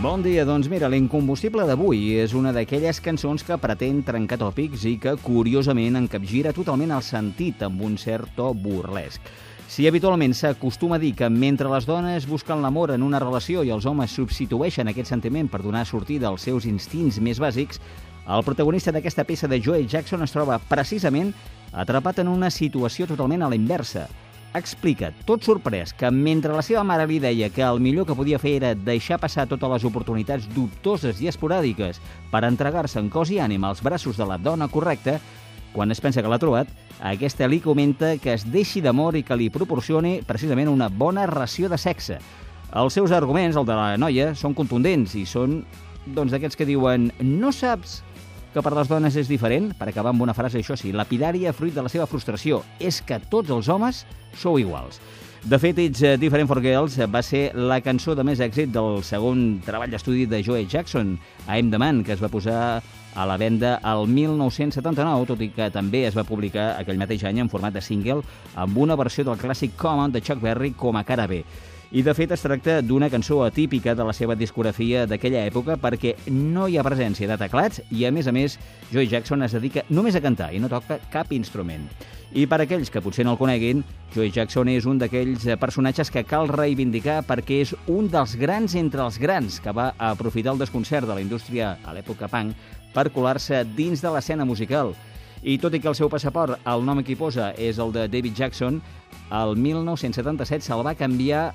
Bon 0.00 0.22
dia, 0.24 0.46
doncs 0.48 0.70
mira, 0.72 0.88
l'incombustible 0.88 1.66
d'avui 1.68 2.14
és 2.22 2.32
una 2.32 2.54
d'aquelles 2.56 3.02
cançons 3.04 3.42
que 3.44 3.58
pretén 3.60 3.98
trencar 4.00 4.38
tòpics 4.40 4.86
i 4.88 4.94
que, 4.96 5.12
curiosament, 5.20 5.98
encapgira 5.98 6.54
totalment 6.56 6.94
el 6.96 7.02
sentit 7.04 7.60
amb 7.66 7.82
un 7.84 7.98
cert 8.00 8.30
to 8.32 8.46
burlesc. 8.56 9.20
Si 9.68 9.84
habitualment 9.84 10.32
s'acostuma 10.32 10.96
a 10.96 11.02
dir 11.02 11.10
que 11.18 11.28
mentre 11.28 11.68
les 11.68 11.84
dones 11.84 12.24
busquen 12.30 12.64
l'amor 12.64 12.94
en 12.94 13.04
una 13.04 13.20
relació 13.20 13.60
i 13.60 13.74
els 13.76 13.84
homes 13.84 14.16
substitueixen 14.16 14.88
aquest 14.88 15.12
sentiment 15.12 15.52
per 15.52 15.60
donar 15.60 15.84
sortida 15.84 16.30
als 16.30 16.48
seus 16.48 16.64
instints 16.64 17.20
més 17.20 17.36
bàsics, 17.36 17.76
el 18.24 18.46
protagonista 18.48 18.96
d'aquesta 18.96 19.28
peça 19.28 19.52
de 19.52 19.60
Joe 19.60 19.84
Jackson 19.84 20.24
es 20.24 20.32
troba 20.32 20.62
precisament 20.72 21.34
atrapat 21.76 22.24
en 22.24 22.32
una 22.32 22.48
situació 22.48 23.04
totalment 23.04 23.44
a 23.44 23.52
la 23.52 23.60
inversa– 23.60 24.08
explica, 24.54 25.12
tot 25.26 25.44
sorprès, 25.46 25.92
que 25.94 26.10
mentre 26.10 26.54
la 26.54 26.64
seva 26.66 26.82
mare 26.86 27.06
li 27.06 27.20
deia 27.22 27.50
que 27.54 27.62
el 27.62 27.80
millor 27.82 28.06
que 28.08 28.16
podia 28.18 28.40
fer 28.42 28.56
era 28.58 28.72
deixar 28.74 29.20
passar 29.22 29.46
totes 29.50 29.70
les 29.70 29.86
oportunitats 29.86 30.48
dubtoses 30.54 31.20
i 31.22 31.30
esporàdiques 31.30 32.00
per 32.32 32.42
entregar-se 32.48 32.98
en 32.98 33.10
cos 33.12 33.30
i 33.30 33.38
ànima 33.38 33.70
als 33.70 33.82
braços 33.82 34.18
de 34.18 34.26
la 34.26 34.38
dona 34.38 34.68
correcta, 34.68 35.20
quan 35.72 35.94
es 35.94 36.00
pensa 36.02 36.22
que 36.22 36.30
l'ha 36.30 36.40
trobat, 36.42 36.70
aquesta 37.00 37.46
li 37.48 37.60
comenta 37.62 38.16
que 38.18 38.34
es 38.34 38.44
deixi 38.50 38.82
d'amor 38.82 39.16
i 39.16 39.22
que 39.22 39.38
li 39.38 39.50
proporcioni 39.54 40.18
precisament 40.26 40.68
una 40.68 40.90
bona 40.90 41.28
ració 41.30 41.70
de 41.70 41.78
sexe. 41.78 42.18
Els 42.74 42.94
seus 42.94 43.14
arguments, 43.14 43.56
el 43.56 43.66
de 43.66 43.78
la 43.78 43.96
noia, 43.98 44.32
són 44.34 44.54
contundents 44.54 45.14
i 45.18 45.24
són 45.26 45.62
doncs 46.10 46.34
d'aquests 46.34 46.58
que 46.58 46.66
diuen 46.66 47.10
no 47.22 47.52
saps 47.54 48.00
que 48.54 48.62
per 48.62 48.74
les 48.74 48.90
dones 48.90 49.16
és 49.16 49.30
diferent, 49.30 49.70
per 49.78 49.88
acabar 49.90 50.10
amb 50.14 50.22
una 50.26 50.34
frase, 50.34 50.58
això 50.58 50.76
sí, 50.78 50.92
lapidària, 50.92 51.54
fruit 51.54 51.74
de 51.74 51.84
la 51.86 51.92
seva 51.92 52.08
frustració, 52.10 52.64
és 52.80 53.00
que 53.06 53.20
tots 53.30 53.50
els 53.54 53.70
homes 53.70 54.04
sou 54.36 54.58
iguals. 54.58 55.00
De 55.40 55.56
fet, 55.56 55.78
It's 55.80 56.02
Different 56.20 56.50
for 56.50 56.60
Girls 56.60 56.98
va 57.08 57.22
ser 57.24 57.54
la 57.56 57.80
cançó 57.80 58.12
de 58.14 58.24
més 58.28 58.42
èxit 58.44 58.74
del 58.74 59.00
segon 59.06 59.62
treball 59.64 59.88
d'estudi 59.88 60.26
de 60.28 60.42
Joe 60.44 60.66
Jackson, 60.68 61.14
I'm 61.48 61.70
the 61.72 61.80
Man, 61.80 62.02
que 62.04 62.12
es 62.12 62.20
va 62.20 62.28
posar 62.28 62.82
a 63.14 63.26
la 63.26 63.38
venda 63.40 63.78
al 63.82 64.04
1979, 64.06 65.26
tot 65.30 65.40
i 65.40 65.48
que 65.54 65.70
també 65.72 66.04
es 66.06 66.16
va 66.16 66.26
publicar 66.28 66.74
aquell 66.76 67.00
mateix 67.00 67.24
any 67.24 67.40
en 67.40 67.48
format 67.48 67.74
de 67.74 67.82
single 67.82 68.20
amb 68.54 68.78
una 68.78 68.98
versió 69.00 69.24
del 69.24 69.40
clàssic 69.40 69.78
Common 69.80 70.12
de 70.12 70.20
Chuck 70.20 70.42
Berry 70.44 70.74
com 70.76 71.00
a 71.00 71.06
cara 71.08 71.26
B. 71.26 71.40
I, 71.90 72.04
de 72.06 72.12
fet, 72.14 72.30
es 72.30 72.42
tracta 72.44 72.76
d'una 72.86 73.08
cançó 73.10 73.40
atípica 73.42 73.96
de 73.98 74.04
la 74.06 74.12
seva 74.14 74.36
discografia 74.38 75.08
d'aquella 75.10 75.40
època 75.48 75.74
perquè 75.74 76.12
no 76.30 76.68
hi 76.70 76.76
ha 76.78 76.84
presència 76.86 77.26
de 77.26 77.36
teclats 77.40 77.80
i, 77.90 78.04
a 78.06 78.12
més 78.14 78.28
a 78.30 78.32
més, 78.32 78.60
Joey 78.92 79.08
Jackson 79.10 79.42
es 79.42 79.56
dedica 79.56 79.82
només 79.90 80.14
a 80.14 80.22
cantar 80.22 80.52
i 80.54 80.60
no 80.62 80.68
toca 80.70 81.00
cap 81.10 81.32
instrument. 81.34 81.88
I 82.30 82.44
per 82.46 82.60
aquells 82.62 82.92
que 82.94 83.02
potser 83.02 83.24
no 83.26 83.32
el 83.34 83.40
coneguin, 83.40 83.82
Joey 84.14 84.30
Jackson 84.30 84.70
és 84.70 84.86
un 84.86 85.00
d'aquells 85.02 85.48
personatges 85.58 86.12
que 86.14 86.22
cal 86.22 86.46
reivindicar 86.46 87.24
perquè 87.26 87.58
és 87.64 87.72
un 87.90 88.06
dels 88.12 88.36
grans 88.38 88.76
entre 88.78 89.02
els 89.02 89.18
grans 89.18 89.58
que 89.58 89.74
va 89.74 89.88
aprofitar 89.98 90.52
el 90.54 90.62
desconcert 90.62 91.10
de 91.10 91.16
la 91.16 91.24
indústria 91.24 91.72
a 91.82 91.94
l'època 91.96 92.28
punk 92.30 92.54
per 92.94 93.10
colar-se 93.10 93.64
dins 93.74 93.98
de 93.98 94.12
l'escena 94.14 94.46
musical. 94.46 94.94
I 95.42 95.58
tot 95.58 95.74
i 95.74 95.80
que 95.82 95.90
el 95.90 95.98
seu 95.98 96.06
passaport, 96.12 96.60
el 96.70 96.86
nom 96.86 97.02
que 97.02 97.16
hi 97.16 97.18
posa 97.18 97.50
és 97.58 97.82
el 97.82 97.90
de 97.90 98.06
David 98.06 98.38
Jackson, 98.38 98.78
el 99.34 99.56
1977 99.58 100.68
se'l 100.68 100.86
va 100.86 100.94
canviar 100.94 101.48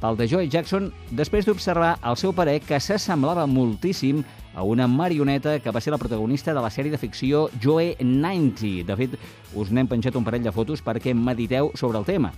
pel 0.00 0.16
de 0.18 0.26
Joey 0.30 0.48
Jackson 0.50 0.90
després 1.10 1.46
d'observar 1.46 1.96
el 2.06 2.16
seu 2.18 2.32
parer 2.34 2.58
que 2.62 2.78
s'assemblava 2.80 3.46
moltíssim 3.50 4.22
a 4.54 4.62
una 4.62 4.88
marioneta 4.88 5.58
que 5.60 5.70
va 5.74 5.80
ser 5.80 5.92
la 5.92 6.00
protagonista 6.00 6.54
de 6.54 6.62
la 6.62 6.70
sèrie 6.70 6.90
de 6.90 6.98
ficció 6.98 7.48
Joe 7.62 7.96
90. 8.00 8.86
De 8.88 8.96
fet, 8.98 9.14
us 9.54 9.70
n'hem 9.70 9.86
penjat 9.86 10.16
un 10.18 10.26
parell 10.26 10.42
de 10.42 10.54
fotos 10.54 10.82
perquè 10.82 11.14
mediteu 11.14 11.70
sobre 11.74 11.98
el 11.98 12.06
tema. 12.08 12.32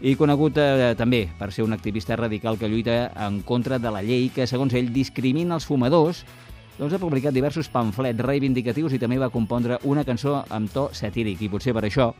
I 0.00 0.14
conegut 0.14 0.56
eh, 0.62 0.94
també 0.96 1.24
per 1.38 1.50
ser 1.52 1.66
un 1.66 1.74
activista 1.74 2.16
radical 2.16 2.58
que 2.58 2.68
lluita 2.70 3.10
en 3.26 3.42
contra 3.42 3.80
de 3.82 3.90
la 3.90 4.02
llei 4.06 4.28
que, 4.30 4.46
segons 4.46 4.74
ell, 4.78 4.92
discrimina 4.94 5.58
els 5.58 5.66
fumadors, 5.66 6.22
doncs 6.78 6.94
ha 6.94 7.02
publicat 7.02 7.34
diversos 7.34 7.68
pamflets 7.68 8.22
reivindicatius 8.22 8.94
i 8.94 9.02
també 9.02 9.18
va 9.18 9.32
compondre 9.34 9.80
una 9.82 10.06
cançó 10.06 10.44
amb 10.48 10.70
to 10.70 10.88
satíric. 10.94 11.42
I 11.42 11.50
potser 11.50 11.74
per 11.74 11.88
això, 11.88 12.12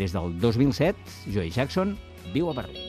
des 0.00 0.16
del 0.16 0.38
2007, 0.40 1.28
Joey 1.34 1.52
Jackson 1.52 1.98
viu 2.32 2.48
a 2.48 2.56
Berlín. 2.56 2.87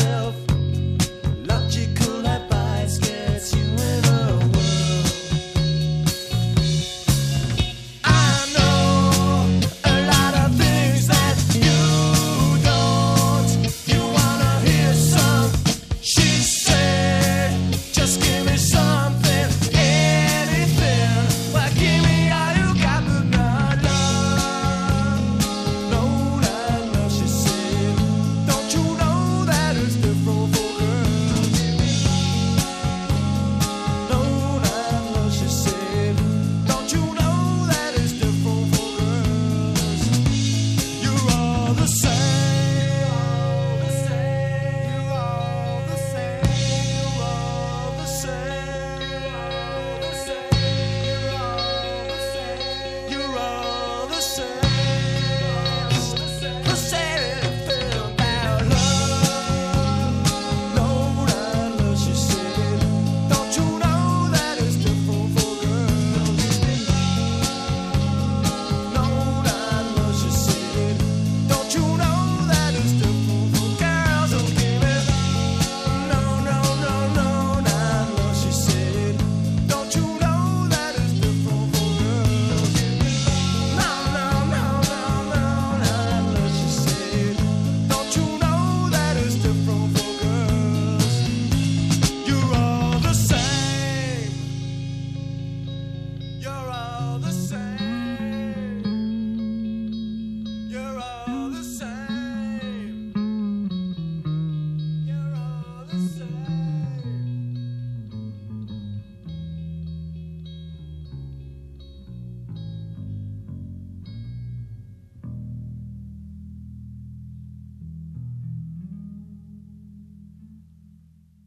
yourself 0.00 0.49